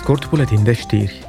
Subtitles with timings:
[0.00, 1.28] Scurt buletin de știri.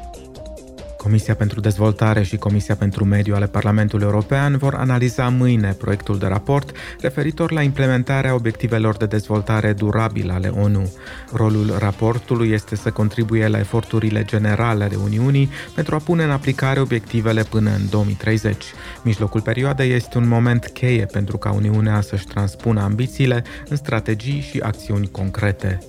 [0.98, 6.26] Comisia pentru Dezvoltare și Comisia pentru Mediu ale Parlamentului European vor analiza mâine proiectul de
[6.26, 6.72] raport
[7.02, 10.92] referitor la implementarea obiectivelor de dezvoltare durabilă ale ONU.
[11.34, 16.80] Rolul raportului este să contribuie la eforturile generale ale Uniunii pentru a pune în aplicare
[16.80, 18.66] obiectivele până în 2030.
[19.04, 24.60] Mijlocul perioadei este un moment cheie pentru ca Uniunea să-și transpună ambițiile în strategii și
[24.60, 25.80] acțiuni concrete.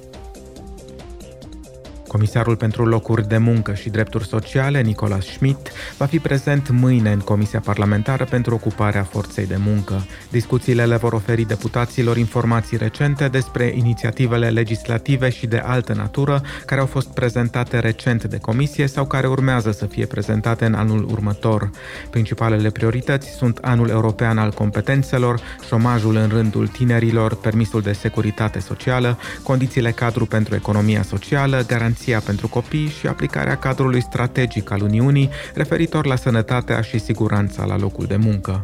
[2.12, 7.18] Comisarul pentru locuri de muncă și drepturi sociale, Nicolas Schmidt, va fi prezent mâine în
[7.18, 10.06] Comisia Parlamentară pentru ocuparea forței de muncă.
[10.30, 16.80] Discuțiile le vor oferi deputaților informații recente despre inițiativele legislative și de altă natură care
[16.80, 21.70] au fost prezentate recent de comisie sau care urmează să fie prezentate în anul următor.
[22.10, 29.18] Principalele priorități sunt anul european al competențelor, șomajul în rândul tinerilor, permisul de securitate socială,
[29.42, 35.30] condițiile cadru pentru economia socială, garanții garanția pentru copii și aplicarea cadrului strategic al Uniunii
[35.54, 38.62] referitor la sănătatea și siguranța la locul de muncă.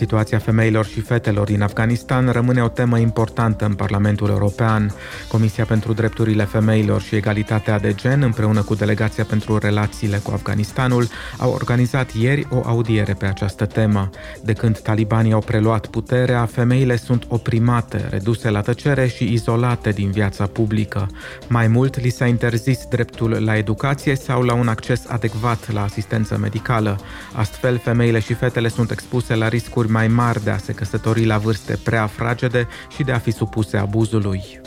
[0.00, 4.94] Situația femeilor și fetelor din Afganistan rămâne o temă importantă în Parlamentul European.
[5.28, 11.08] Comisia pentru Drepturile Femeilor și Egalitatea de Gen, împreună cu Delegația pentru Relațiile cu Afganistanul,
[11.38, 14.10] au organizat ieri o audiere pe această temă.
[14.44, 20.10] De când talibanii au preluat puterea, femeile sunt oprimate, reduse la tăcere și izolate din
[20.10, 21.08] viața publică.
[21.48, 26.38] Mai mult, li s-a interzis dreptul la educație sau la un acces adecvat la asistență
[26.38, 27.00] medicală.
[27.32, 31.38] Astfel, femeile și fetele sunt expuse la riscuri mai mari de a se căsători la
[31.38, 34.60] vârste prea fragede și de a fi supuse abuzului.